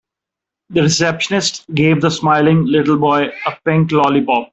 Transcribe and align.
The 0.71 0.81
receptionist 0.81 1.63
gave 1.75 2.01
the 2.01 2.09
smiling 2.09 2.65
little 2.65 2.97
boy 2.97 3.27
a 3.45 3.51
pink 3.63 3.91
lollipop. 3.91 4.49